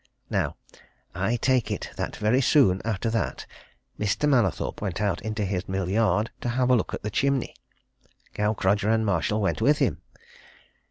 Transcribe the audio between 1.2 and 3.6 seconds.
take it that very soon after that,